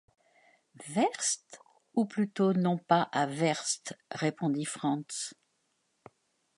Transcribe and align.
Werst... 0.95 1.59
ou 1.93 2.05
plutôt... 2.07 2.53
non... 2.53 2.79
pas 2.79 3.03
à 3.11 3.27
Werst... 3.27 3.95
répondit 4.09 4.65
Franz. 4.65 5.35